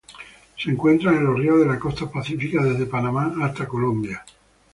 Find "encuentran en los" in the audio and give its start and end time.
0.71-1.37